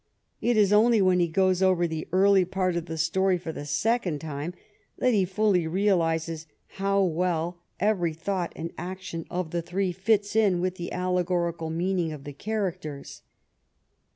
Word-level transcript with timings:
It 0.41 0.57
is 0.57 0.73
only 0.73 0.99
when 0.99 1.19
he 1.19 1.27
goes 1.27 1.61
over 1.61 1.85
the 1.85 2.07
early 2.11 2.43
part 2.43 2.75
of 2.75 2.87
the 2.87 2.97
story 2.97 3.37
for 3.37 3.51
the 3.51 3.67
second 3.67 4.17
time 4.19 4.55
that 4.97 5.13
he 5.13 5.25
fully 5.25 5.67
realizes 5.67 6.47
how 6.69 7.03
well 7.03 7.59
every 7.79 8.13
thought 8.15 8.51
and 8.55 8.73
action 8.79 9.25
of 9.29 9.51
the 9.51 9.61
three 9.61 9.91
fits 9.91 10.35
in 10.35 10.59
with 10.59 10.73
the 10.77 10.91
alle 10.91 11.23
gorical 11.23 11.71
meaning 11.71 12.11
of 12.13 12.23
the 12.23 12.33
characters. 12.33 13.21